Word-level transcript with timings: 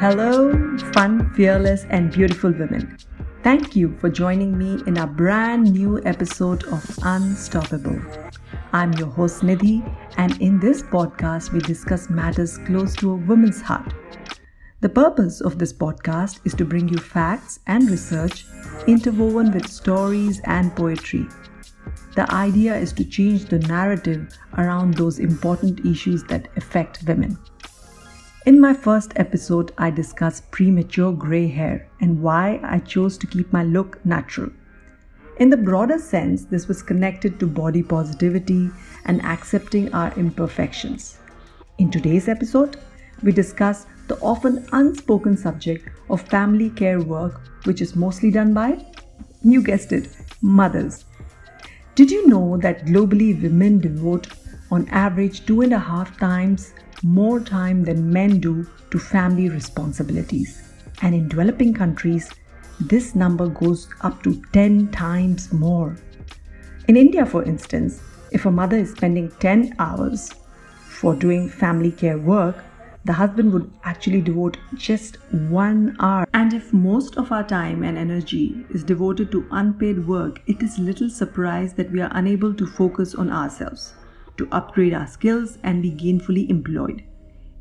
Hello, 0.00 0.50
fun, 0.94 1.30
fearless, 1.34 1.84
and 1.90 2.10
beautiful 2.10 2.50
women. 2.52 2.96
Thank 3.42 3.76
you 3.76 3.98
for 3.98 4.08
joining 4.08 4.56
me 4.56 4.82
in 4.86 4.96
a 4.96 5.06
brand 5.06 5.70
new 5.74 6.00
episode 6.06 6.64
of 6.68 6.82
Unstoppable. 7.02 8.00
I'm 8.72 8.94
your 8.94 9.08
host 9.08 9.42
Nidhi, 9.42 9.84
and 10.16 10.40
in 10.40 10.58
this 10.58 10.80
podcast, 10.80 11.52
we 11.52 11.60
discuss 11.60 12.08
matters 12.08 12.56
close 12.56 12.96
to 12.96 13.10
a 13.10 13.16
woman's 13.16 13.60
heart. 13.60 13.92
The 14.80 14.88
purpose 14.88 15.42
of 15.42 15.58
this 15.58 15.74
podcast 15.74 16.40
is 16.46 16.54
to 16.54 16.64
bring 16.64 16.88
you 16.88 16.96
facts 16.96 17.60
and 17.66 17.90
research 17.90 18.46
interwoven 18.86 19.52
with 19.52 19.68
stories 19.68 20.40
and 20.44 20.74
poetry. 20.74 21.26
The 22.16 22.32
idea 22.32 22.74
is 22.74 22.94
to 22.94 23.04
change 23.04 23.44
the 23.50 23.58
narrative 23.58 24.34
around 24.56 24.94
those 24.94 25.18
important 25.18 25.84
issues 25.84 26.24
that 26.24 26.48
affect 26.56 27.02
women. 27.06 27.36
In 28.46 28.58
my 28.58 28.72
first 28.72 29.12
episode, 29.16 29.72
I 29.76 29.90
discussed 29.90 30.50
premature 30.50 31.12
grey 31.12 31.46
hair 31.46 31.86
and 32.00 32.22
why 32.22 32.58
I 32.62 32.78
chose 32.78 33.18
to 33.18 33.26
keep 33.26 33.52
my 33.52 33.64
look 33.64 34.02
natural. 34.06 34.48
In 35.36 35.50
the 35.50 35.58
broader 35.58 35.98
sense, 35.98 36.46
this 36.46 36.66
was 36.66 36.82
connected 36.82 37.38
to 37.38 37.46
body 37.46 37.82
positivity 37.82 38.70
and 39.04 39.22
accepting 39.26 39.92
our 39.92 40.10
imperfections. 40.18 41.18
In 41.76 41.90
today's 41.90 42.28
episode, 42.28 42.78
we 43.22 43.30
discuss 43.30 43.84
the 44.08 44.18
often 44.20 44.66
unspoken 44.72 45.36
subject 45.36 45.90
of 46.08 46.22
family 46.22 46.70
care 46.70 47.02
work, 47.02 47.42
which 47.64 47.82
is 47.82 47.94
mostly 47.94 48.30
done 48.30 48.54
by, 48.54 48.82
you 49.42 49.62
guessed 49.62 49.92
it, 49.92 50.08
mothers. 50.40 51.04
Did 51.94 52.10
you 52.10 52.26
know 52.26 52.56
that 52.56 52.86
globally 52.86 53.38
women 53.42 53.80
devote 53.80 54.28
on 54.70 54.88
average 54.88 55.44
two 55.44 55.60
and 55.60 55.74
a 55.74 55.78
half 55.78 56.18
times 56.18 56.72
more 57.02 57.40
time 57.40 57.84
than 57.84 58.12
men 58.12 58.40
do 58.40 58.66
to 58.90 58.98
family 58.98 59.48
responsibilities. 59.48 60.62
And 61.02 61.14
in 61.14 61.28
developing 61.28 61.72
countries, 61.72 62.30
this 62.80 63.14
number 63.14 63.48
goes 63.48 63.88
up 64.02 64.22
to 64.22 64.42
10 64.52 64.88
times 64.88 65.52
more. 65.52 65.96
In 66.88 66.96
India, 66.96 67.24
for 67.24 67.44
instance, 67.44 68.02
if 68.32 68.46
a 68.46 68.50
mother 68.50 68.76
is 68.76 68.92
spending 68.92 69.30
10 69.40 69.74
hours 69.78 70.30
for 70.88 71.14
doing 71.14 71.48
family 71.48 71.92
care 71.92 72.18
work, 72.18 72.64
the 73.04 73.12
husband 73.14 73.52
would 73.52 73.72
actually 73.84 74.20
devote 74.20 74.58
just 74.74 75.16
one 75.30 75.96
hour. 76.00 76.26
And 76.34 76.52
if 76.52 76.72
most 76.72 77.16
of 77.16 77.32
our 77.32 77.44
time 77.44 77.82
and 77.82 77.96
energy 77.96 78.66
is 78.70 78.84
devoted 78.84 79.32
to 79.32 79.46
unpaid 79.50 80.06
work, 80.06 80.42
it 80.46 80.62
is 80.62 80.78
little 80.78 81.08
surprise 81.08 81.72
that 81.74 81.90
we 81.90 82.02
are 82.02 82.10
unable 82.12 82.52
to 82.54 82.66
focus 82.66 83.14
on 83.14 83.30
ourselves 83.30 83.94
to 84.36 84.48
upgrade 84.52 84.94
our 84.94 85.06
skills 85.06 85.58
and 85.62 85.82
be 85.82 85.90
gainfully 85.90 86.48
employed. 86.48 87.04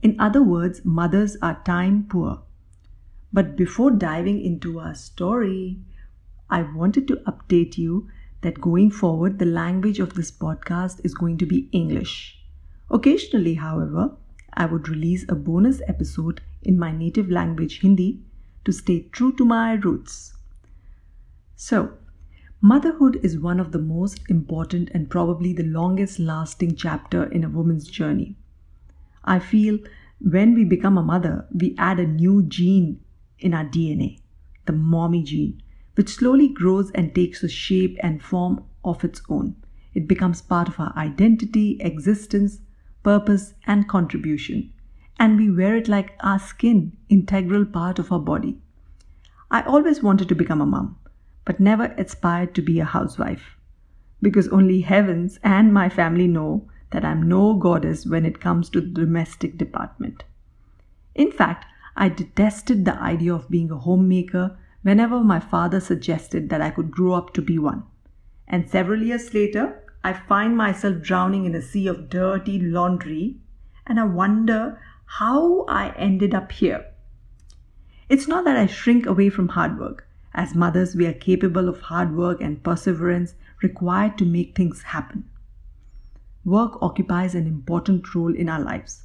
In 0.02 0.20
other 0.20 0.42
words, 0.42 0.86
mothers 0.86 1.38
are 1.42 1.62
time 1.66 2.06
poor. 2.09 2.42
But 3.31 3.56
before 3.56 3.92
diving 3.92 4.42
into 4.42 4.80
our 4.80 4.95
story, 4.95 5.80
I 6.50 6.64
wanted 6.64 7.08
to 7.09 7.22
update 7.28 7.78
you 7.78 8.08
that 8.42 8.62
going 8.62 8.92
forward, 8.92 9.38
the 9.38 9.45
language 9.45 10.00
of 10.00 10.14
this 10.14 10.31
podcast 10.31 11.02
is 11.03 11.14
going 11.14 11.38
to 11.40 11.45
be 11.45 11.70
English. 11.72 12.40
Occasionally, 12.90 13.56
however, 13.56 14.16
I 14.53 14.66
would 14.66 14.90
release 14.90 15.25
a 15.30 15.36
bonus 15.36 15.81
episode 15.88 16.42
in 16.64 16.80
my 16.80 16.92
native 16.92 17.30
language 17.30 17.81
Hindi 17.81 18.22
to 18.66 18.72
stay 18.72 19.02
true 19.12 19.31
to 19.34 19.45
my 19.45 19.73
roots. 19.73 20.34
So, 21.56 21.94
Motherhood 22.62 23.22
is 23.24 23.40
one 23.40 23.58
of 23.58 23.72
the 23.72 23.80
most 23.80 24.20
important 24.28 24.90
and 24.94 25.10
probably 25.10 25.54
the 25.54 25.64
longest 25.64 26.20
lasting 26.20 26.76
chapter 26.76 27.24
in 27.24 27.46
a 27.46 27.50
woman's 27.50 27.88
journey. 27.88 28.36
I 29.24 29.40
feel 29.40 29.80
when 30.20 30.56
we 30.56 30.66
become 30.66 30.98
a 30.98 31.02
mother, 31.02 31.48
we 31.54 31.74
add 31.78 32.02
a 32.02 32.06
new 32.06 32.44
gene 32.44 33.00
in 33.40 33.54
our 33.54 33.64
DNA, 33.64 34.20
the 34.66 34.74
mommy 34.74 35.24
gene, 35.24 35.64
which 35.96 36.09
slowly 36.09 36.50
grows 36.50 36.92
and 36.92 37.16
takes 37.16 37.44
a 37.44 37.48
shape 37.48 37.98
and 38.03 38.22
form 38.22 38.66
of 38.84 39.06
its 39.06 39.22
own. 39.30 39.56
It 39.94 40.06
becomes 40.06 40.42
part 40.42 40.68
of 40.68 40.81
our 40.81 40.94
identity, 40.98 41.78
existence, 41.80 42.59
purpose, 43.03 43.53
and 43.68 43.88
contribution. 43.88 44.74
And 45.18 45.38
we 45.38 45.50
wear 45.50 45.78
it 45.78 45.88
like 45.88 46.18
our 46.19 46.40
skin, 46.40 46.98
integral 47.08 47.64
part 47.64 48.00
of 48.00 48.12
our 48.12 48.19
body. 48.19 48.58
I 49.50 49.62
always 49.62 50.03
wanted 50.03 50.28
to 50.28 50.36
become 50.36 50.59
a 50.59 50.66
mom 50.66 50.99
but 51.50 51.60
never 51.60 51.96
aspired 51.98 52.54
to 52.54 52.62
be 52.62 52.80
a 52.80 52.86
housewife. 52.86 53.58
Because 54.22 54.48
only 54.50 54.82
heavens 54.82 55.40
and 55.42 55.74
my 55.74 55.90
family 55.90 56.28
know 56.28 56.70
that 56.92 57.04
I'm 57.04 57.28
no 57.28 57.56
goddess 57.56 58.06
when 58.06 58.24
it 58.24 58.40
comes 58.40 58.70
to 58.70 58.80
the 58.80 58.86
domestic 58.86 59.58
department. 59.58 60.26
In 61.16 61.32
fact, 61.32 61.66
I 61.96 62.10
detested 62.10 62.86
the 62.86 63.02
idea 63.02 63.34
of 63.34 63.50
being 63.50 63.72
a 63.72 63.80
homemaker 63.80 64.60
whenever 64.84 65.24
my 65.24 65.40
father 65.40 65.80
suggested 65.80 66.50
that 66.50 66.62
I 66.62 66.70
could 66.70 66.92
grow 66.92 67.14
up 67.14 67.34
to 67.34 67.42
be 67.42 67.58
one. 67.58 67.81
And 68.48 68.70
several 68.70 69.02
years 69.02 69.34
later, 69.34 69.81
I 70.04 70.14
find 70.14 70.56
myself 70.56 71.02
drowning 71.02 71.46
in 71.46 71.56
a 71.56 71.64
sea 71.64 71.88
of 71.88 72.12
dirty 72.12 72.60
laundry 72.60 73.38
and 73.88 74.00
I 74.00 74.04
wonder 74.04 74.80
how 75.06 75.66
I 75.68 75.96
ended 75.98 76.36
up 76.36 76.52
here. 76.52 76.86
It's 78.08 78.28
not 78.28 78.46
that 78.46 78.56
I 78.56 78.68
shrink 78.68 79.08
away 79.08 79.31
from 79.31 79.48
hard 79.48 79.80
work. 79.80 80.06
As 80.34 80.56
mothers, 80.56 80.95
we 80.95 81.06
are 81.06 81.13
capable 81.13 81.67
of 81.67 81.81
hard 81.81 82.16
work 82.16 82.41
and 82.41 82.63
perseverance 82.63 83.35
required 83.62 84.17
to 84.17 84.25
make 84.25 84.56
things 84.56 84.84
happen. 84.84 85.25
Work 86.45 86.81
occupies 86.81 87.35
an 87.35 87.47
important 87.47 88.16
role 88.16 88.34
in 88.34 88.47
our 88.47 88.62
lives. 88.62 89.03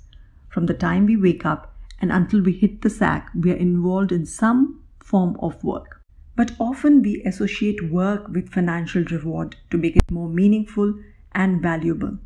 From 0.49 0.67
the 0.67 0.75
time 0.75 1.07
we 1.07 1.17
wake 1.17 1.45
up 1.45 1.75
and 2.01 2.13
until 2.13 2.43
we 2.43 2.53
hit 2.53 2.83
the 2.83 2.91
sack, 2.91 3.31
we 3.35 3.51
are 3.51 3.57
involved 3.57 4.13
in 4.13 4.27
some 4.27 4.83
form 5.01 5.37
of 5.41 5.63
work. 5.65 6.01
But 6.37 6.53
often 6.59 7.03
we 7.03 7.23
associate 7.23 7.91
work 7.91 8.29
with 8.29 8.53
financial 8.53 9.05
reward 9.05 9.57
to 9.71 9.79
make 9.79 9.97
it 9.97 10.11
more 10.11 10.29
meaningful 10.29 10.95
and 11.33 11.63
valuable. 11.63 12.19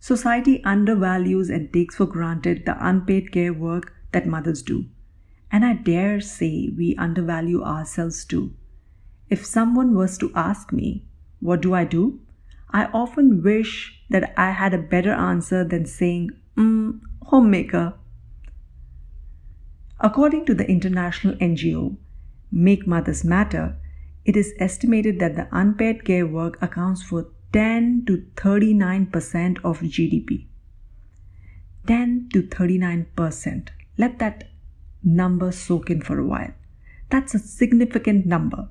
Society 0.00 0.62
undervalues 0.64 1.48
and 1.48 1.72
takes 1.72 1.96
for 1.96 2.06
granted 2.06 2.66
the 2.66 2.76
unpaid 2.86 3.32
care 3.32 3.52
work 3.52 3.92
that 4.12 4.26
mothers 4.26 4.62
do. 4.62 4.86
And 5.54 5.64
I 5.64 5.74
dare 5.74 6.20
say 6.20 6.68
we 6.76 6.96
undervalue 6.96 7.62
ourselves 7.62 8.24
too. 8.24 8.54
If 9.30 9.46
someone 9.46 9.94
was 9.94 10.18
to 10.18 10.32
ask 10.34 10.72
me, 10.72 11.04
What 11.38 11.60
do 11.60 11.74
I 11.74 11.84
do? 11.84 12.18
I 12.70 12.86
often 12.86 13.40
wish 13.40 14.02
that 14.10 14.34
I 14.36 14.50
had 14.50 14.74
a 14.74 14.78
better 14.94 15.12
answer 15.12 15.62
than 15.62 15.86
saying, 15.86 16.30
mm, 16.56 17.00
homemaker. 17.26 17.94
According 20.00 20.46
to 20.46 20.54
the 20.54 20.68
international 20.68 21.36
NGO, 21.36 21.98
Make 22.50 22.84
Mothers 22.88 23.22
Matter, 23.22 23.76
it 24.24 24.36
is 24.36 24.54
estimated 24.58 25.20
that 25.20 25.36
the 25.36 25.46
unpaid 25.52 26.04
care 26.04 26.26
work 26.26 26.60
accounts 26.60 27.04
for 27.04 27.28
10 27.52 28.06
to 28.08 28.26
39% 28.34 29.58
of 29.62 29.78
GDP. 29.82 30.46
10 31.86 32.28
to 32.32 32.42
39%. 32.42 33.68
Let 33.96 34.18
that 34.18 34.48
number 35.04 35.52
soak 35.52 35.90
in 35.90 36.00
for 36.00 36.18
a 36.18 36.26
while. 36.26 36.52
That's 37.10 37.34
a 37.34 37.38
significant 37.38 38.26
number, 38.26 38.68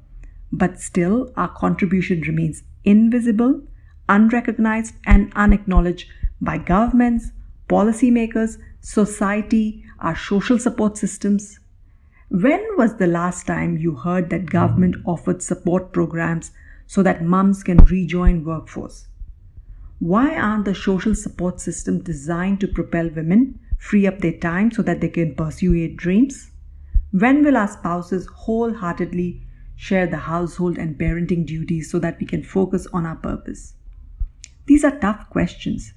but 0.52 0.80
still 0.80 1.32
our 1.38 1.48
contribution 1.48 2.22
remains 2.22 2.64
invisible, 2.84 3.62
unrecognized, 4.10 4.96
and 5.06 5.32
unacknowledged 5.36 6.10
by 6.42 6.58
governments, 6.58 7.32
policymakers, 7.70 8.58
society, 8.82 9.84
our 10.00 10.16
social 10.16 10.60
support 10.60 10.98
systems. 10.98 11.60
When 12.30 12.62
was 12.78 12.98
the 12.98 13.08
last 13.08 13.48
time 13.48 13.78
you 13.78 13.96
heard 13.96 14.30
that 14.32 14.50
government 14.50 14.96
offered 15.06 15.42
support 15.42 15.94
programs 15.94 16.52
so 16.88 17.04
that 17.04 17.24
mums 17.24 17.64
can 17.64 17.78
rejoin 17.78 18.44
workforce? 18.44 19.08
Why 20.00 20.36
aren't 20.36 20.66
the 20.66 20.76
social 20.76 21.16
support 21.16 21.62
system 21.62 22.02
designed 22.02 22.60
to 22.60 22.68
propel 22.68 23.10
women 23.10 23.60
free 23.84 24.08
up 24.08 24.20
their 24.20 24.38
time 24.40 24.72
so 24.72 24.82
that 24.82 25.02
they 25.02 25.10
can 25.10 25.36
pursue 25.36 25.74
their 25.78 25.94
dreams? 25.94 26.52
When 27.12 27.44
will 27.44 27.58
our 27.58 27.68
spouses 27.68 28.26
wholeheartedly 28.28 29.46
share 29.76 30.08
the 30.08 30.18
household 30.18 30.78
and 30.78 30.98
parenting 30.98 31.46
duties 31.46 31.92
so 31.92 32.00
that 32.00 32.18
we 32.20 32.26
can 32.26 32.44
focus 32.44 32.88
on 32.94 33.06
our 33.06 33.18
purpose? 33.18 33.74
These 34.68 34.86
are 34.86 34.98
tough 35.00 35.30
questions, 35.30 35.94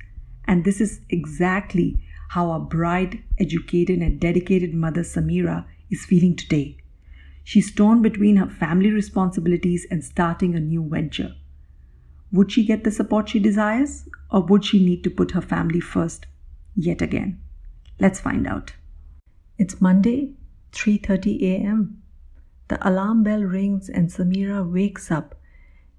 and 0.47 0.65
this 0.65 0.81
is 0.81 1.01
exactly 1.11 2.03
how 2.31 2.51
our 2.51 2.59
bright, 2.59 3.23
educated, 3.39 4.01
and 4.01 4.19
dedicated 4.19 4.75
mother 4.75 5.03
Samira 5.03 5.65
is 5.89 6.05
feeling 6.05 6.35
today. 6.35 6.79
She's 7.45 7.73
torn 7.73 8.03
between 8.03 8.35
her 8.37 8.51
family 8.51 8.91
responsibilities 8.91 9.87
and 9.93 10.05
starting 10.05 10.57
a 10.57 10.61
new 10.61 10.89
venture. 10.89 11.37
Would 12.33 12.51
she 12.51 12.65
get 12.67 12.83
the 12.83 12.91
support 12.91 13.29
she 13.29 13.39
desires, 13.39 14.09
or 14.29 14.43
would 14.43 14.65
she 14.65 14.85
need 14.85 15.05
to 15.05 15.11
put 15.11 15.31
her 15.31 15.41
family 15.41 15.79
first 15.79 16.27
yet 16.75 17.01
again? 17.01 17.41
Let's 17.99 18.21
find 18.21 18.47
out. 18.47 18.75
It's 19.57 19.81
Monday, 19.81 20.35
3:30 20.73 21.41
a.m. 21.43 22.03
The 22.69 22.87
alarm 22.87 23.23
bell 23.23 23.43
rings 23.43 23.89
and 23.89 24.11
Samira 24.11 24.71
wakes 24.71 25.11
up, 25.11 25.35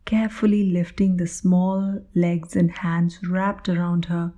carefully 0.06 0.70
lifting 0.72 1.18
the 1.18 1.26
small 1.26 2.06
legs 2.14 2.56
and 2.56 2.70
hands 2.70 3.20
wrapped 3.28 3.68
around 3.68 4.06
her 4.06 4.34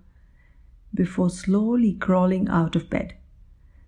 before 0.94 1.30
slowly 1.30 1.94
crawling 1.94 2.48
out 2.48 2.78
of 2.78 2.90
bed. 2.90 3.16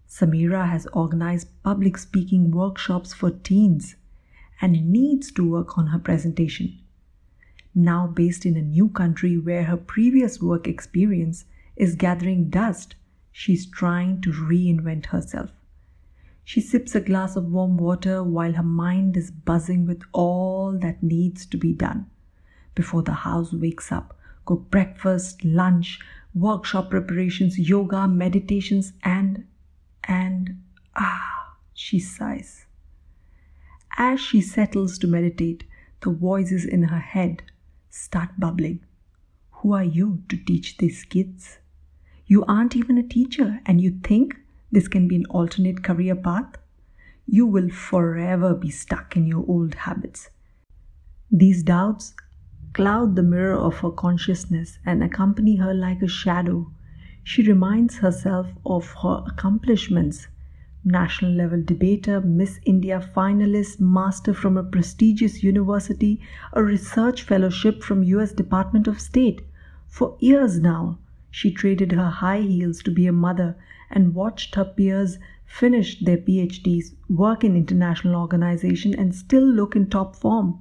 Samira 0.05 0.67
has 0.67 0.85
organized 0.87 1.47
public 1.63 1.97
speaking 1.97 2.51
workshops 2.51 3.13
for 3.13 3.31
teens 3.31 3.95
and 4.61 4.91
needs 4.91 5.31
to 5.31 5.49
work 5.49 5.77
on 5.77 5.87
her 5.87 5.99
presentation. 5.99 6.77
Now 7.73 8.05
based 8.05 8.45
in 8.45 8.57
a 8.57 8.61
new 8.61 8.89
country 8.89 9.37
where 9.37 9.63
her 9.63 9.77
previous 9.77 10.41
work 10.41 10.67
experience 10.67 11.45
is 11.77 11.95
gathering 11.95 12.49
dust, 12.49 12.95
she's 13.31 13.65
trying 13.65 14.21
to 14.21 14.31
reinvent 14.31 15.07
herself. 15.07 15.51
She 16.43 16.59
sips 16.59 16.95
a 16.95 17.01
glass 17.01 17.35
of 17.35 17.51
warm 17.51 17.77
water 17.77 18.23
while 18.23 18.53
her 18.53 18.63
mind 18.63 19.15
is 19.15 19.31
buzzing 19.31 19.85
with 19.85 20.03
all 20.11 20.77
that 20.79 21.01
needs 21.01 21.45
to 21.45 21.57
be 21.57 21.71
done. 21.71 22.07
Before 22.75 23.03
the 23.03 23.13
house 23.13 23.53
wakes 23.53 23.91
up, 23.91 24.17
cook 24.45 24.69
breakfast, 24.69 25.45
lunch, 25.45 25.99
workshop 26.33 26.89
preparations, 26.89 27.57
yoga, 27.57 28.07
meditations, 28.07 28.93
and 29.03 29.45
and 30.03 30.61
ah, 30.95 31.55
she 31.73 31.99
sighs. 31.99 32.65
As 33.97 34.19
she 34.19 34.41
settles 34.41 34.97
to 34.99 35.07
meditate, 35.07 35.63
the 36.01 36.09
voices 36.09 36.65
in 36.65 36.83
her 36.83 36.99
head 36.99 37.43
start 37.89 38.39
bubbling. 38.39 38.79
Who 39.51 39.73
are 39.73 39.83
you 39.83 40.23
to 40.29 40.37
teach 40.37 40.77
these 40.77 41.03
kids? 41.03 41.59
You 42.31 42.45
aren't 42.45 42.77
even 42.77 42.97
a 42.97 43.03
teacher, 43.03 43.59
and 43.65 43.81
you 43.81 43.91
think 44.03 44.37
this 44.71 44.87
can 44.87 45.05
be 45.09 45.17
an 45.17 45.25
alternate 45.25 45.83
career 45.83 46.15
path? 46.15 46.55
You 47.27 47.45
will 47.45 47.69
forever 47.69 48.53
be 48.55 48.69
stuck 48.69 49.17
in 49.17 49.27
your 49.27 49.43
old 49.49 49.75
habits. 49.75 50.29
These 51.29 51.61
doubts 51.63 52.13
cloud 52.71 53.17
the 53.17 53.23
mirror 53.23 53.57
of 53.57 53.79
her 53.79 53.91
consciousness 53.91 54.79
and 54.85 55.03
accompany 55.03 55.57
her 55.57 55.73
like 55.73 56.01
a 56.01 56.07
shadow 56.07 56.71
she 57.21 57.43
reminds 57.43 57.97
herself 57.97 58.47
of 58.65 58.87
her 59.03 59.25
accomplishments 59.27 60.29
national 60.85 61.33
level 61.33 61.61
debater, 61.61 62.21
Miss 62.21 62.61
India 62.65 63.01
finalist, 63.13 63.81
master 63.81 64.33
from 64.33 64.55
a 64.55 64.63
prestigious 64.63 65.43
university, 65.43 66.21
a 66.53 66.63
research 66.63 67.23
fellowship 67.23 67.83
from 67.83 68.03
US 68.03 68.31
Department 68.31 68.87
of 68.87 69.01
State. 69.01 69.41
For 69.89 70.15
years 70.21 70.61
now, 70.61 70.97
she 71.31 71.49
traded 71.49 71.93
her 71.93 72.09
high 72.09 72.41
heels 72.41 72.83
to 72.83 72.91
be 72.91 73.07
a 73.07 73.11
mother 73.11 73.55
and 73.89 74.13
watched 74.13 74.53
her 74.53 74.65
peers 74.65 75.17
finish 75.45 75.99
their 75.99 76.17
PhDs, 76.17 76.93
work 77.09 77.43
in 77.43 77.55
international 77.55 78.15
organization 78.15 78.93
and 78.93 79.15
still 79.15 79.43
look 79.43 79.75
in 79.75 79.89
top 79.89 80.15
form. 80.15 80.59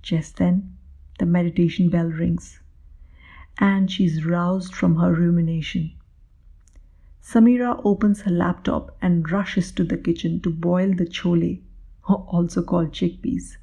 Just 0.00 0.38
then, 0.38 0.76
the 1.18 1.26
meditation 1.26 1.90
bell 1.90 2.06
rings 2.06 2.60
and 3.58 3.90
she's 3.90 4.24
roused 4.24 4.74
from 4.74 4.96
her 4.96 5.12
rumination. 5.14 5.92
Samira 7.22 7.80
opens 7.84 8.22
her 8.22 8.30
laptop 8.30 8.96
and 9.00 9.30
rushes 9.30 9.70
to 9.72 9.84
the 9.84 9.96
kitchen 9.96 10.40
to 10.40 10.50
boil 10.50 10.94
the 10.94 11.06
chole, 11.06 11.60
also 12.08 12.62
called 12.62 12.92
chickpeas. 12.92 13.58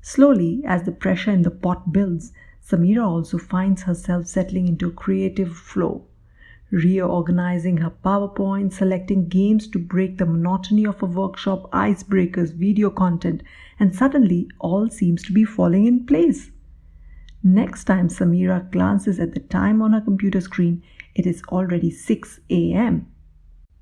Slowly, 0.00 0.64
as 0.64 0.84
the 0.84 0.92
pressure 0.92 1.30
in 1.30 1.42
the 1.42 1.50
pot 1.50 1.92
builds, 1.92 2.32
Samira 2.68 3.02
also 3.02 3.38
finds 3.38 3.84
herself 3.84 4.26
settling 4.26 4.68
into 4.68 4.88
a 4.88 4.92
creative 4.92 5.56
flow, 5.56 6.04
reorganizing 6.70 7.78
her 7.78 7.92
PowerPoint, 8.04 8.74
selecting 8.74 9.26
games 9.26 9.66
to 9.68 9.78
break 9.78 10.18
the 10.18 10.26
monotony 10.26 10.84
of 10.84 11.02
a 11.02 11.06
workshop, 11.06 11.70
icebreakers, 11.70 12.52
video 12.52 12.90
content, 12.90 13.42
and 13.80 13.96
suddenly 13.96 14.50
all 14.58 14.90
seems 14.90 15.22
to 15.22 15.32
be 15.32 15.44
falling 15.44 15.86
in 15.86 16.04
place. 16.04 16.50
Next 17.42 17.84
time 17.84 18.08
Samira 18.08 18.70
glances 18.70 19.18
at 19.18 19.32
the 19.32 19.40
time 19.40 19.80
on 19.80 19.94
her 19.94 20.02
computer 20.02 20.42
screen, 20.42 20.82
it 21.14 21.24
is 21.26 21.42
already 21.48 21.90
6 21.90 22.40
a.m. 22.50 23.06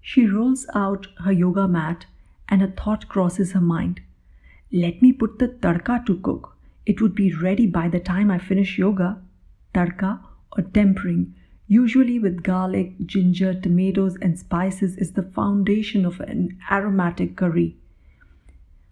She 0.01 0.27
rolls 0.27 0.65
out 0.75 1.09
her 1.25 1.33
yoga 1.33 1.67
mat 1.67 2.07
and 2.49 2.63
a 2.63 2.69
thought 2.69 3.09
crosses 3.09 3.51
her 3.51 3.61
mind. 3.61 4.01
Let 4.71 5.03
me 5.03 5.13
put 5.13 5.41
the 5.41 5.49
tadka 5.49 6.07
to 6.07 6.19
cook. 6.21 6.56
It 6.87 7.01
would 7.01 7.17
be 7.17 7.35
ready 7.35 7.67
by 7.67 7.89
the 7.89 7.99
time 7.99 8.31
I 8.31 8.39
finish 8.39 8.79
yoga. 8.79 9.21
Tadka 9.75 10.21
or 10.57 10.63
tempering, 10.63 11.35
usually 11.67 12.21
with 12.21 12.45
garlic, 12.45 12.95
ginger, 13.05 13.53
tomatoes, 13.53 14.17
and 14.23 14.39
spices, 14.39 14.97
is 14.97 15.13
the 15.13 15.25
foundation 15.25 16.07
of 16.07 16.21
an 16.21 16.57
aromatic 16.71 17.37
curry. 17.37 17.77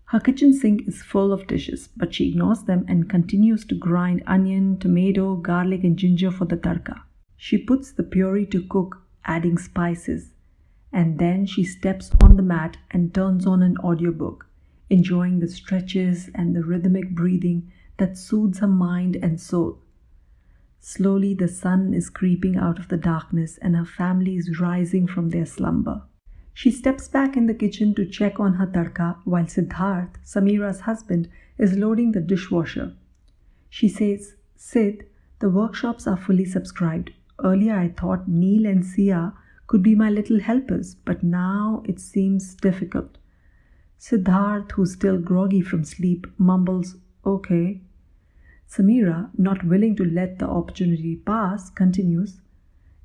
Her 0.06 0.18
kitchen 0.18 0.52
sink 0.52 0.88
is 0.88 1.02
full 1.02 1.32
of 1.32 1.46
dishes, 1.46 1.88
but 1.96 2.12
she 2.12 2.28
ignores 2.28 2.64
them 2.64 2.84
and 2.88 3.08
continues 3.08 3.64
to 3.66 3.76
grind 3.76 4.24
onion, 4.26 4.78
tomato, 4.78 5.36
garlic, 5.36 5.84
and 5.84 5.96
ginger 5.96 6.32
for 6.32 6.44
the 6.44 6.56
tadka. 6.56 7.00
She 7.36 7.58
puts 7.58 7.92
the 7.92 8.02
puree 8.02 8.46
to 8.46 8.62
cook, 8.62 9.02
adding 9.24 9.56
spices, 9.56 10.32
and 10.92 11.18
then 11.18 11.46
she 11.46 11.62
steps 11.64 12.10
on 12.20 12.36
the 12.36 12.42
mat 12.42 12.76
and 12.90 13.14
turns 13.14 13.46
on 13.46 13.62
an 13.62 13.76
audiobook, 13.78 14.46
enjoying 14.90 15.38
the 15.38 15.48
stretches 15.48 16.28
and 16.34 16.54
the 16.54 16.64
rhythmic 16.64 17.14
breathing 17.14 17.70
that 17.98 18.18
soothes 18.18 18.58
her 18.58 18.66
mind 18.66 19.16
and 19.16 19.40
soul. 19.40 19.78
Slowly, 20.80 21.34
the 21.34 21.48
sun 21.48 21.94
is 21.94 22.10
creeping 22.10 22.56
out 22.56 22.78
of 22.78 22.88
the 22.88 22.96
darkness, 22.96 23.58
and 23.62 23.74
her 23.74 23.86
family 23.86 24.36
is 24.36 24.60
rising 24.60 25.06
from 25.06 25.30
their 25.30 25.46
slumber. 25.46 26.02
She 26.52 26.70
steps 26.70 27.08
back 27.08 27.36
in 27.36 27.46
the 27.46 27.54
kitchen 27.54 27.94
to 27.94 28.06
check 28.06 28.38
on 28.38 28.54
her 28.54 28.66
tadka 28.66 29.16
while 29.24 29.44
Siddharth, 29.46 30.16
Samira's 30.24 30.80
husband, 30.80 31.28
is 31.58 31.76
loading 31.76 32.12
the 32.12 32.20
dishwasher. 32.20 32.94
She 33.70 33.88
says, 33.88 34.34
Sid, 34.56 35.06
the 35.40 35.50
workshops 35.50 36.06
are 36.06 36.16
fully 36.16 36.44
subscribed. 36.44 37.12
Earlier 37.42 37.76
I 37.76 37.88
thought 37.88 38.28
Neil 38.28 38.66
and 38.66 38.84
Sia 38.84 39.32
could 39.66 39.82
be 39.82 39.94
my 39.94 40.10
little 40.10 40.40
helpers, 40.40 40.94
but 40.94 41.22
now 41.22 41.82
it 41.86 41.98
seems 41.98 42.54
difficult. 42.54 43.18
Siddharth, 43.98 44.72
who's 44.72 44.92
still 44.92 45.18
groggy 45.18 45.60
from 45.60 45.82
sleep, 45.82 46.26
mumbles, 46.38 46.96
Okay. 47.26 47.80
Samira, 48.68 49.30
not 49.38 49.64
willing 49.64 49.96
to 49.96 50.04
let 50.04 50.38
the 50.38 50.46
opportunity 50.46 51.16
pass, 51.16 51.70
continues, 51.70 52.40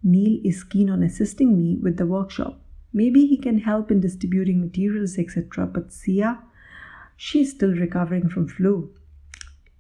Neil 0.02 0.40
is 0.44 0.64
keen 0.64 0.90
on 0.90 1.04
assisting 1.04 1.58
me 1.58 1.76
with 1.76 1.98
the 1.98 2.08
workshop. 2.08 2.62
Maybe 2.94 3.26
he 3.28 3.38
can 3.38 3.60
help 3.60 3.92
in 3.92 4.00
distributing 4.00 4.62
materials, 4.62 5.18
etc. 5.18 5.68
But 5.68 5.92
Sia, 5.92 6.40
she's 7.18 7.52
still 7.52 7.74
recovering 7.74 8.30
from 8.30 8.48
flu. 8.48 8.94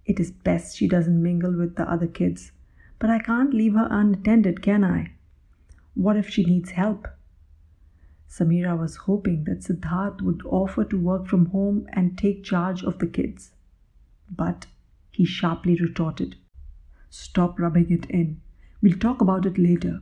It 0.06 0.19
is 0.19 0.31
best 0.31 0.77
she 0.77 0.88
doesn't 0.88 1.24
mingle 1.24 1.53
with 1.53 1.75
the 1.75 1.89
other 1.89 2.07
kids. 2.07 2.51
But 3.00 3.09
I 3.09 3.19
can't 3.19 3.53
leave 3.53 3.74
her 3.74 3.88
unattended, 3.89 4.62
can 4.62 4.83
I? 4.83 5.13
What 5.95 6.18
if 6.18 6.30
she 6.30 6.44
needs 6.44 6.71
help? 6.71 7.07
Samira 8.30 8.78
was 8.78 8.95
hoping 9.07 9.45
that 9.45 9.61
Siddharth 9.63 10.21
would 10.21 10.42
offer 10.45 10.83
to 10.83 10.99
work 10.99 11.28
from 11.28 11.47
home 11.47 11.87
and 11.94 12.18
take 12.18 12.44
charge 12.44 12.83
of 12.83 12.99
the 12.99 13.07
kids. 13.07 13.52
But 14.36 14.68
he 15.12 15.26
sharply 15.26 15.76
retorted, 15.76 16.36
Stop 17.09 17.59
rubbing 17.59 17.92
it 17.92 18.06
in. 18.09 18.42
We'll 18.81 18.98
talk 18.98 19.21
about 19.21 19.45
it 19.45 19.57
later. 19.57 20.02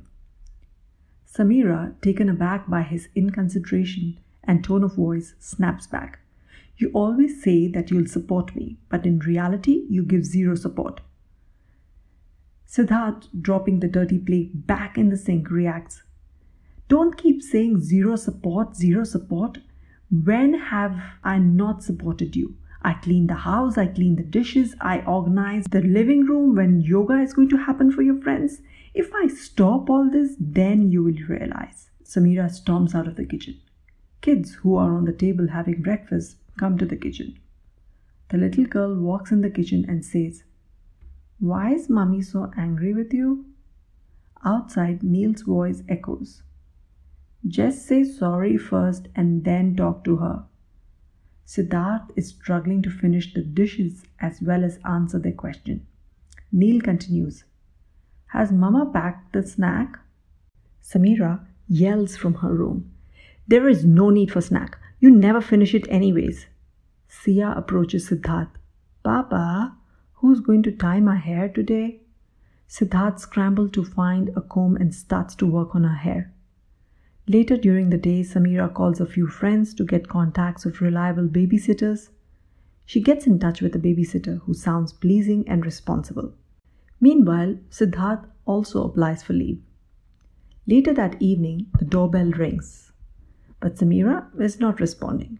Samira, 1.26 2.00
taken 2.02 2.30
aback 2.30 2.70
by 2.70 2.82
his 2.84 3.10
inconsideration 3.16 4.20
and 4.44 4.64
tone 4.64 4.84
of 4.84 4.96
voice, 4.96 5.36
snaps 5.40 5.88
back. 5.88 6.20
You 6.78 6.92
always 6.94 7.42
say 7.44 7.68
that 7.70 7.90
you'll 7.90 8.08
support 8.08 8.56
me, 8.56 8.78
but 8.90 9.06
in 9.06 9.20
reality, 9.20 9.86
you 9.90 10.04
give 10.04 10.26
zero 10.26 10.56
support. 10.56 11.02
Siddharth, 12.68 13.28
dropping 13.42 13.80
the 13.80 13.88
dirty 13.88 14.20
plate 14.20 14.68
back 14.68 14.98
in 14.98 15.10
the 15.10 15.18
sink, 15.18 15.50
reacts. 15.50 16.04
Don't 16.88 17.18
keep 17.18 17.42
saying 17.42 17.82
zero 17.82 18.16
support, 18.16 18.76
zero 18.76 19.04
support. 19.04 19.60
When 20.12 20.54
have 20.54 21.02
I 21.24 21.40
not 21.40 21.84
supported 21.84 22.36
you? 22.36 22.56
I 22.82 22.94
clean 22.94 23.28
the 23.28 23.36
house, 23.36 23.78
I 23.78 23.88
clean 23.88 24.16
the 24.16 24.24
dishes, 24.24 24.76
I 24.80 25.00
organize 25.02 25.66
the 25.66 25.82
living 25.82 26.26
room 26.26 26.56
when 26.56 26.82
yoga 26.82 27.16
is 27.16 27.34
going 27.34 27.50
to 27.50 27.58
happen 27.58 27.92
for 27.92 28.02
your 28.02 28.22
friends. 28.22 28.62
If 28.94 29.12
I 29.14 29.28
stop 29.28 29.90
all 29.90 30.10
this, 30.10 30.36
then 30.40 30.92
you 30.92 31.04
will 31.04 31.28
realize. 31.28 31.90
Samira 32.04 32.50
storms 32.50 32.96
out 32.96 33.08
of 33.08 33.16
the 33.16 33.26
kitchen. 33.26 33.60
Kids 34.22 34.54
who 34.56 34.76
are 34.76 34.96
on 34.96 35.06
the 35.06 35.14
table 35.14 35.50
having 35.50 35.82
breakfast 35.82 36.38
come 36.58 36.78
to 36.78 36.86
the 36.86 36.96
kitchen. 36.96 37.40
The 38.30 38.38
little 38.38 38.66
girl 38.66 38.96
walks 38.96 39.32
in 39.32 39.42
the 39.42 39.50
kitchen 39.50 39.86
and 39.88 40.04
says, 40.04 40.44
Why 41.40 41.74
is 41.74 41.90
mommy 41.90 42.22
so 42.22 42.52
angry 42.58 42.94
with 42.94 43.14
you? 43.14 43.46
Outside, 44.44 45.04
Neil's 45.04 45.44
voice 45.44 45.84
echoes. 45.88 46.44
Just 47.48 47.86
say 47.86 48.04
sorry 48.04 48.58
first 48.58 49.08
and 49.16 49.44
then 49.44 49.76
talk 49.76 50.04
to 50.06 50.18
her. 50.18 50.47
Siddharth 51.48 52.12
is 52.18 52.28
struggling 52.28 52.82
to 52.82 52.90
finish 52.90 53.34
the 53.34 53.42
dishes 53.42 54.04
as 54.20 54.42
well 54.42 54.66
as 54.66 54.80
answer 54.84 55.18
their 55.18 55.32
question. 55.32 55.88
Neil 56.52 56.82
continues, 56.82 57.46
has 58.32 58.52
Mama 58.52 58.86
packed 58.86 59.32
the 59.32 59.42
snack? 59.42 59.98
Samira 60.84 61.46
yells 61.70 62.18
from 62.18 62.36
her 62.36 62.54
room. 62.54 62.92
There 63.48 63.70
is 63.70 63.86
no 63.86 64.10
need 64.10 64.32
for 64.32 64.42
snack. 64.42 64.78
You 65.00 65.10
never 65.10 65.40
finish 65.40 65.74
it 65.74 65.88
anyways. 65.90 66.48
Sia 67.08 67.54
approaches 67.56 68.10
Siddharth. 68.10 68.52
Papa, 69.04 69.74
who's 70.16 70.42
going 70.42 70.64
to 70.64 70.72
tie 70.72 71.00
my 71.00 71.16
hair 71.16 71.48
today? 71.48 72.02
Siddharth 72.68 73.22
scrambles 73.22 73.72
to 73.72 73.86
find 73.86 74.30
a 74.36 74.42
comb 74.42 74.76
and 74.76 74.94
starts 74.94 75.34
to 75.36 75.46
work 75.46 75.74
on 75.74 75.86
her 75.86 75.96
hair. 75.96 76.34
Later 77.30 77.58
during 77.58 77.90
the 77.90 77.98
day, 77.98 78.22
Samira 78.22 78.74
calls 78.74 79.02
a 79.02 79.06
few 79.06 79.28
friends 79.28 79.74
to 79.74 79.84
get 79.84 80.08
contacts 80.08 80.66
of 80.66 80.80
reliable 80.80 81.28
babysitters. 81.28 82.10
She 82.86 83.02
gets 83.02 83.28
in 83.28 83.38
touch 83.38 83.62
with 83.62 83.76
a 83.76 83.80
babysitter 83.80 84.40
who 84.44 84.54
sounds 84.54 84.94
pleasing 84.94 85.46
and 85.46 85.66
responsible. 85.66 86.34
Meanwhile, 87.02 87.58
Siddharth 87.70 88.26
also 88.46 88.86
applies 88.86 89.24
for 89.24 89.34
leave. 89.34 89.62
Later 90.68 90.94
that 90.94 91.22
evening, 91.22 91.68
the 91.78 91.86
doorbell 91.86 92.32
rings, 92.32 92.94
but 93.60 93.76
Samira 93.76 94.28
is 94.40 94.62
not 94.62 94.80
responding. 94.80 95.40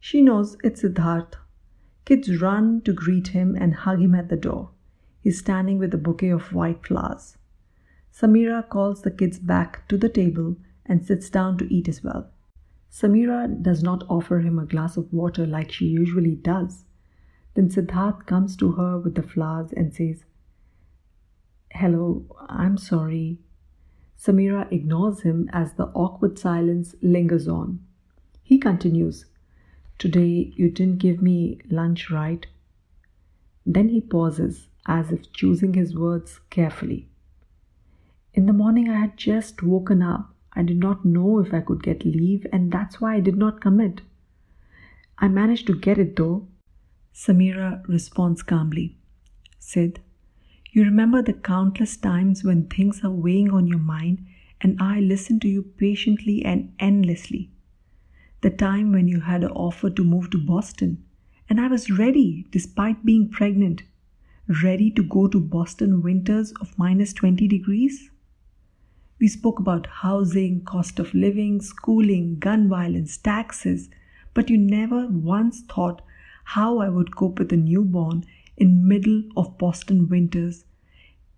She 0.00 0.20
knows 0.20 0.58
it's 0.62 0.82
Siddharth. 0.82 1.36
Kids 2.04 2.38
run 2.38 2.82
to 2.82 2.92
greet 2.92 3.28
him 3.28 3.56
and 3.58 3.72
hug 3.72 4.02
him 4.02 4.14
at 4.14 4.28
the 4.28 4.36
door. 4.36 4.72
He's 5.20 5.38
standing 5.38 5.78
with 5.78 5.94
a 5.94 5.98
bouquet 5.98 6.28
of 6.28 6.52
white 6.52 6.86
flowers. 6.86 7.38
Samira 8.12 8.68
calls 8.68 9.00
the 9.00 9.10
kids 9.10 9.38
back 9.38 9.88
to 9.88 9.96
the 9.96 10.10
table 10.10 10.56
and 10.86 11.04
sits 11.04 11.30
down 11.30 11.58
to 11.58 11.74
eat 11.74 11.88
as 11.88 12.02
well. 12.02 12.30
Samira 12.90 13.60
does 13.60 13.82
not 13.82 14.04
offer 14.08 14.38
him 14.38 14.58
a 14.58 14.66
glass 14.66 14.96
of 14.96 15.12
water 15.12 15.46
like 15.46 15.72
she 15.72 15.86
usually 15.86 16.36
does. 16.36 16.84
Then 17.54 17.68
Siddharth 17.68 18.26
comes 18.26 18.56
to 18.56 18.72
her 18.72 18.98
with 18.98 19.14
the 19.14 19.22
flowers 19.22 19.72
and 19.72 19.92
says, 19.92 20.24
Hello, 21.72 22.24
I'm 22.48 22.76
sorry. 22.78 23.38
Samira 24.16 24.70
ignores 24.70 25.22
him 25.22 25.50
as 25.52 25.72
the 25.72 25.86
awkward 25.86 26.38
silence 26.38 26.94
lingers 27.02 27.48
on. 27.48 27.80
He 28.42 28.58
continues, 28.58 29.26
Today 29.98 30.52
you 30.54 30.70
didn't 30.70 30.98
give 30.98 31.20
me 31.20 31.60
lunch, 31.70 32.10
right? 32.10 32.46
Then 33.66 33.88
he 33.88 34.00
pauses, 34.00 34.68
as 34.86 35.10
if 35.10 35.32
choosing 35.32 35.74
his 35.74 35.96
words 35.96 36.40
carefully. 36.50 37.08
In 38.34 38.46
the 38.46 38.52
morning, 38.52 38.88
I 38.90 39.00
had 39.00 39.16
just 39.16 39.62
woken 39.62 40.02
up 40.02 40.33
I 40.56 40.62
did 40.62 40.78
not 40.78 41.04
know 41.04 41.38
if 41.38 41.52
I 41.52 41.60
could 41.60 41.82
get 41.82 42.04
leave, 42.04 42.46
and 42.52 42.70
that's 42.70 43.00
why 43.00 43.14
I 43.14 43.20
did 43.20 43.36
not 43.36 43.60
commit. 43.60 44.02
I 45.18 45.28
managed 45.28 45.66
to 45.68 45.74
get 45.78 45.98
it 45.98 46.16
though. 46.16 46.48
Samira 47.14 47.86
responds 47.88 48.42
calmly. 48.42 48.96
Sid, 49.58 50.00
you 50.72 50.84
remember 50.84 51.22
the 51.22 51.32
countless 51.32 51.96
times 51.96 52.42
when 52.42 52.66
things 52.66 53.04
are 53.04 53.10
weighing 53.10 53.50
on 53.50 53.68
your 53.68 53.78
mind 53.78 54.26
and 54.64 54.80
I 54.80 54.98
listened 54.98 55.42
to 55.42 55.48
you 55.48 55.62
patiently 55.62 56.42
and 56.44 56.72
endlessly. 56.78 57.50
The 58.40 58.50
time 58.50 58.92
when 58.92 59.08
you 59.08 59.20
had 59.20 59.44
an 59.44 59.50
offer 59.50 59.90
to 59.90 60.02
move 60.02 60.30
to 60.30 60.38
Boston, 60.38 61.04
and 61.48 61.60
I 61.60 61.68
was 61.68 61.90
ready 61.90 62.46
despite 62.50 63.04
being 63.04 63.28
pregnant, 63.28 63.82
ready 64.62 64.90
to 64.92 65.02
go 65.02 65.28
to 65.28 65.38
Boston 65.38 66.02
winters 66.02 66.52
of 66.60 66.78
minus 66.78 67.12
20 67.12 67.46
degrees. 67.46 68.10
We 69.20 69.28
spoke 69.28 69.58
about 69.58 69.86
housing, 69.86 70.62
cost 70.64 70.98
of 70.98 71.14
living, 71.14 71.60
schooling, 71.60 72.38
gun 72.38 72.68
violence, 72.68 73.16
taxes, 73.16 73.88
but 74.34 74.50
you 74.50 74.58
never 74.58 75.06
once 75.06 75.62
thought 75.62 76.02
how 76.44 76.78
I 76.78 76.88
would 76.88 77.16
cope 77.16 77.38
with 77.38 77.52
a 77.52 77.56
newborn 77.56 78.24
in 78.56 78.86
middle 78.86 79.22
of 79.36 79.56
Boston 79.56 80.08
winters 80.08 80.64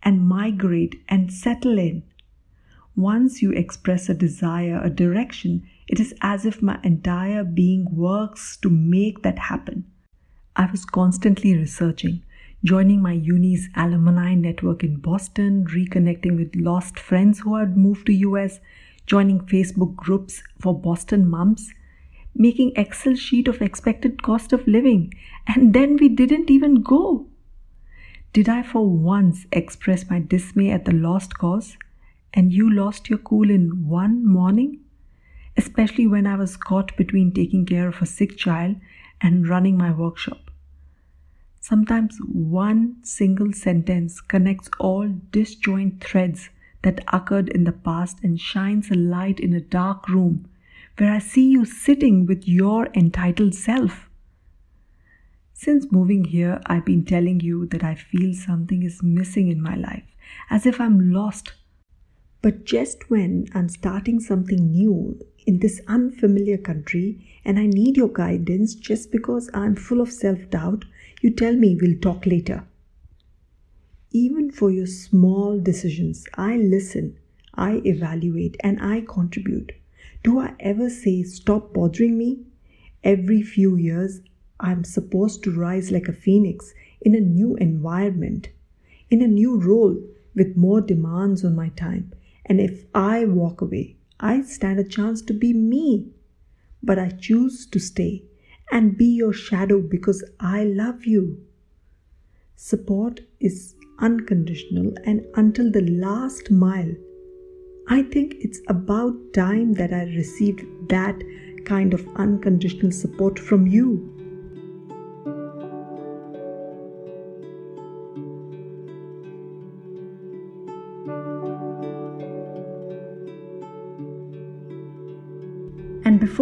and 0.02 0.26
migrate 0.26 0.96
and 1.08 1.32
settle 1.32 1.78
in. 1.78 2.02
Once 2.96 3.42
you 3.42 3.52
express 3.52 4.08
a 4.08 4.14
desire, 4.14 4.80
a 4.82 4.88
direction, 4.88 5.66
it 5.86 6.00
is 6.00 6.14
as 6.22 6.46
if 6.46 6.62
my 6.62 6.80
entire 6.82 7.44
being 7.44 7.86
works 7.94 8.56
to 8.56 8.70
make 8.70 9.22
that 9.22 9.38
happen. 9.38 9.84
I 10.56 10.70
was 10.70 10.86
constantly 10.86 11.54
researching, 11.54 12.22
joining 12.64 13.02
my 13.02 13.12
uni's 13.12 13.68
alumni 13.76 14.34
network 14.34 14.82
in 14.82 14.96
Boston, 14.96 15.66
reconnecting 15.66 16.36
with 16.36 16.56
lost 16.56 16.98
friends 16.98 17.40
who 17.40 17.56
had 17.56 17.76
moved 17.76 18.06
to 18.06 18.12
US, 18.12 18.60
joining 19.06 19.40
Facebook 19.40 19.94
groups 19.94 20.42
for 20.60 20.78
Boston 20.78 21.28
mums, 21.28 21.72
making 22.34 22.72
Excel 22.76 23.14
sheet 23.14 23.48
of 23.48 23.62
expected 23.62 24.22
cost 24.22 24.52
of 24.52 24.66
living, 24.66 25.12
and 25.46 25.74
then 25.74 25.96
we 25.96 26.08
didn't 26.08 26.50
even 26.50 26.82
go. 26.82 27.26
Did 28.32 28.48
I 28.48 28.62
for 28.62 28.88
once 28.88 29.46
express 29.52 30.10
my 30.10 30.20
dismay 30.20 30.70
at 30.70 30.84
the 30.84 30.92
lost 30.92 31.38
cause? 31.38 31.76
And 32.34 32.52
you 32.52 32.70
lost 32.70 33.08
your 33.08 33.18
cool 33.18 33.50
in 33.50 33.88
one 33.88 34.26
morning? 34.26 34.80
Especially 35.56 36.06
when 36.06 36.26
I 36.26 36.36
was 36.36 36.56
caught 36.56 36.94
between 36.98 37.32
taking 37.32 37.64
care 37.64 37.88
of 37.88 38.02
a 38.02 38.06
sick 38.06 38.36
child 38.36 38.76
and 39.22 39.48
running 39.48 39.78
my 39.78 39.90
workshop. 39.90 40.45
Sometimes 41.68 42.18
one 42.20 42.98
single 43.02 43.52
sentence 43.52 44.20
connects 44.20 44.70
all 44.78 45.08
disjoint 45.32 46.00
threads 46.00 46.48
that 46.82 47.02
occurred 47.12 47.48
in 47.48 47.64
the 47.64 47.72
past 47.72 48.18
and 48.22 48.40
shines 48.40 48.88
a 48.88 48.94
light 48.94 49.40
in 49.40 49.52
a 49.52 49.60
dark 49.60 50.08
room 50.08 50.48
where 50.96 51.12
I 51.12 51.18
see 51.18 51.50
you 51.50 51.64
sitting 51.64 52.24
with 52.24 52.46
your 52.46 52.86
entitled 52.94 53.56
self. 53.56 54.08
Since 55.54 55.90
moving 55.90 56.26
here, 56.26 56.60
I've 56.66 56.84
been 56.84 57.04
telling 57.04 57.40
you 57.40 57.66
that 57.72 57.82
I 57.82 57.96
feel 57.96 58.32
something 58.32 58.84
is 58.84 59.02
missing 59.02 59.48
in 59.48 59.60
my 59.60 59.74
life, 59.74 60.04
as 60.48 60.66
if 60.66 60.80
I'm 60.80 61.12
lost. 61.12 61.52
But 62.42 62.64
just 62.64 63.10
when 63.10 63.48
I'm 63.56 63.68
starting 63.68 64.20
something 64.20 64.70
new 64.70 65.18
in 65.48 65.58
this 65.58 65.80
unfamiliar 65.88 66.58
country 66.58 67.40
and 67.44 67.58
I 67.58 67.66
need 67.66 67.96
your 67.96 68.12
guidance 68.12 68.76
just 68.76 69.10
because 69.10 69.50
I'm 69.52 69.74
full 69.74 70.00
of 70.00 70.12
self 70.12 70.48
doubt, 70.50 70.84
you 71.22 71.30
tell 71.30 71.54
me 71.54 71.76
we'll 71.80 71.98
talk 71.98 72.26
later. 72.26 72.64
Even 74.12 74.50
for 74.50 74.70
your 74.70 74.86
small 74.86 75.58
decisions, 75.58 76.26
I 76.34 76.56
listen, 76.56 77.18
I 77.54 77.82
evaluate, 77.84 78.56
and 78.60 78.80
I 78.80 79.00
contribute. 79.00 79.72
Do 80.22 80.38
I 80.40 80.54
ever 80.60 80.90
say, 80.90 81.22
stop 81.22 81.72
bothering 81.72 82.18
me? 82.18 82.40
Every 83.02 83.42
few 83.42 83.76
years, 83.76 84.20
I'm 84.60 84.84
supposed 84.84 85.42
to 85.44 85.50
rise 85.50 85.90
like 85.90 86.08
a 86.08 86.12
phoenix 86.12 86.74
in 87.00 87.14
a 87.14 87.20
new 87.20 87.56
environment, 87.56 88.48
in 89.10 89.22
a 89.22 89.28
new 89.28 89.58
role 89.58 90.02
with 90.34 90.56
more 90.56 90.80
demands 90.80 91.44
on 91.44 91.54
my 91.54 91.68
time. 91.70 92.12
And 92.44 92.60
if 92.60 92.84
I 92.94 93.24
walk 93.24 93.60
away, 93.60 93.96
I 94.20 94.42
stand 94.42 94.78
a 94.80 94.84
chance 94.84 95.22
to 95.22 95.34
be 95.34 95.52
me. 95.52 96.08
But 96.82 96.98
I 96.98 97.08
choose 97.08 97.66
to 97.66 97.78
stay 97.78 98.22
and 98.70 98.96
be 98.96 99.06
your 99.06 99.32
shadow 99.32 99.80
because 99.80 100.24
I 100.40 100.64
love 100.64 101.04
you. 101.04 101.44
Support 102.56 103.20
is 103.40 103.74
unconditional 103.98 104.94
and 105.04 105.24
until 105.34 105.70
the 105.70 105.82
last 105.82 106.50
mile. 106.50 106.94
I 107.88 108.02
think 108.02 108.34
it's 108.40 108.60
about 108.68 109.14
time 109.32 109.74
that 109.74 109.92
I 109.92 110.04
received 110.04 110.64
that 110.88 111.22
kind 111.64 111.94
of 111.94 112.06
unconditional 112.16 112.92
support 112.92 113.38
from 113.38 113.66
you. 113.66 114.15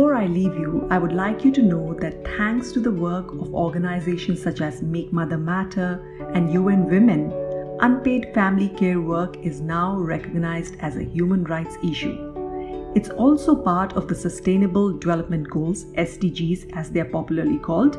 Before 0.05 0.23
I 0.23 0.27
leave 0.27 0.59
you, 0.59 0.87
I 0.91 0.99
would 0.99 1.15
like 1.15 1.47
you 1.47 1.53
to 1.53 1.63
know 1.63 1.95
that 1.95 2.27
thanks 2.37 2.73
to 2.73 2.81
the 2.81 2.91
work 2.91 3.33
of 3.33 3.55
organizations 3.55 4.43
such 4.43 4.61
as 4.61 4.83
Make 4.83 5.15
Mother 5.15 5.39
Matter 5.39 6.05
and 6.35 6.53
UN 6.53 6.85
Women, 6.85 7.33
unpaid 7.81 8.35
family 8.35 8.69
care 8.69 9.01
work 9.01 9.39
is 9.39 9.63
now 9.63 9.97
recognized 9.97 10.77
as 10.81 10.99
a 10.99 11.03
human 11.03 11.45
rights 11.45 11.79
issue. 11.83 12.19
It's 12.95 13.09
also 13.09 13.57
part 13.57 13.95
of 13.95 14.07
the 14.07 14.15
Sustainable 14.15 14.93
Development 14.93 15.49
Goals, 15.49 15.87
SDGs 15.95 16.77
as 16.77 16.91
they 16.91 17.01
are 17.01 17.07
popularly 17.07 17.59
called, 17.59 17.97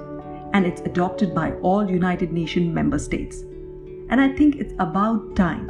and 0.53 0.63
it's 0.63 0.81
adopted 0.81 1.33
by 1.33 1.53
all 1.63 1.89
United 1.89 2.31
Nations 2.31 2.71
member 2.71 2.99
states. 2.99 3.41
And 4.09 4.21
I 4.21 4.31
think 4.31 4.57
it's 4.57 4.75
about 4.77 5.35
time. 5.35 5.65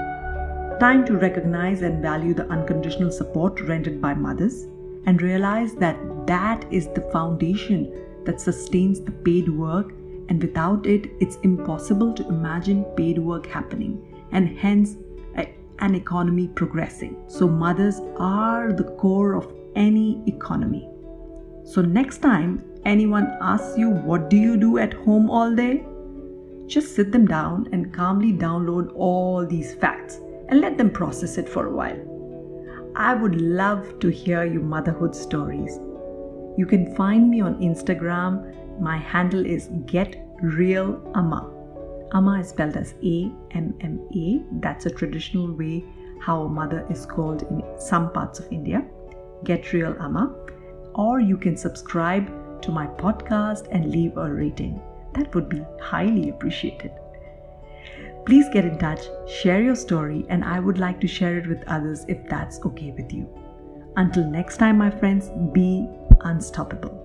Time 0.81 1.05
to 1.05 1.15
recognize 1.15 1.81
and 1.81 2.01
value 2.01 2.33
the 2.33 2.49
unconditional 2.49 3.09
support 3.09 3.61
rendered 3.61 4.01
by 4.01 4.13
mothers 4.13 4.65
and 5.05 5.21
realize 5.21 5.73
that 5.75 5.95
that 6.27 6.65
is 6.72 6.88
the 6.89 7.10
foundation 7.12 7.94
that 8.25 8.41
sustains 8.41 9.01
the 9.01 9.12
paid 9.12 9.50
work, 9.50 9.94
and 10.29 10.41
without 10.41 10.86
it, 10.86 11.12
it's 11.20 11.38
impossible 11.44 12.13
to 12.13 12.27
imagine 12.27 12.84
paid 12.96 13.20
work 13.20 13.46
happening 13.46 14.01
and 14.32 14.58
hence 14.58 14.98
an 15.79 15.96
economy 15.96 16.48
progressing. 16.48 17.17
So, 17.27 17.48
mothers 17.48 18.00
are 18.17 18.72
the 18.72 18.84
core 18.84 19.34
of 19.34 19.51
any 19.75 20.24
economy. 20.27 20.89
So, 21.63 21.82
next 21.82 22.20
time 22.20 22.63
anyone 22.86 23.38
asks 23.41 23.77
you, 23.77 23.89
What 23.89 24.29
do 24.29 24.38
you 24.38 24.58
do 24.58 24.77
at 24.77 24.94
home 24.94 25.29
all 25.29 25.53
day? 25.53 25.86
Just 26.67 26.96
sit 26.96 27.12
them 27.12 27.27
down 27.27 27.70
and 27.72 27.94
calmly 27.94 28.34
download 28.34 28.91
all 28.96 29.46
these 29.46 29.74
facts 29.74 30.20
and 30.50 30.62
let 30.62 30.77
them 30.77 30.89
process 30.89 31.38
it 31.38 31.50
for 31.50 31.67
a 31.67 31.72
while. 31.72 32.00
I 32.96 33.13
would 33.13 33.39
love 33.41 34.00
to 34.00 34.10
hear 34.10 34.46
your 34.46 34.63
motherhood 34.63 35.15
stories. 35.15 35.79
You 36.57 36.65
can 36.65 36.95
find 36.95 37.29
me 37.29 37.41
on 37.41 37.55
Instagram. 37.59 38.79
My 38.79 38.97
handle 38.97 39.45
is 39.45 39.67
GetRealAmma. 39.69 41.51
Amma 42.13 42.39
is 42.39 42.50
spelled 42.50 42.77
as 42.77 42.93
A 43.03 43.31
M 43.51 43.74
M 43.81 44.00
A. 44.15 44.41
That's 44.62 44.85
a 44.85 44.89
traditional 44.89 45.51
way 45.51 45.83
how 46.21 46.43
a 46.43 46.50
mother 46.50 46.85
is 46.89 47.05
called 47.05 47.43
in 47.43 47.63
some 47.77 48.12
parts 48.12 48.39
of 48.39 48.51
India. 48.51 48.85
Get 49.43 49.74
Real 49.74 49.95
Amma, 50.00 50.33
or 50.93 51.19
you 51.19 51.38
can 51.38 51.57
subscribe 51.57 52.62
to 52.62 52.71
my 52.71 52.88
podcast 52.88 53.67
and 53.71 53.91
leave 53.91 54.17
a 54.17 54.31
rating. 54.31 54.81
That 55.13 55.35
would 55.35 55.50
be 55.50 55.62
highly 55.81 56.29
appreciated. 56.29 56.91
Please 58.25 58.47
get 58.51 58.65
in 58.65 58.79
touch, 58.79 59.01
share 59.27 59.62
your 59.62 59.75
story, 59.75 60.25
and 60.29 60.43
I 60.43 60.59
would 60.59 60.79
like 60.79 61.00
to 61.01 61.07
share 61.07 61.38
it 61.38 61.47
with 61.47 61.63
others 61.67 62.05
if 62.07 62.27
that's 62.27 62.59
okay 62.65 62.91
with 62.97 63.13
you. 63.13 63.27
Until 63.97 64.25
next 64.29 64.57
time, 64.57 64.77
my 64.77 64.89
friends, 64.89 65.29
be 65.53 65.88
unstoppable. 66.22 67.04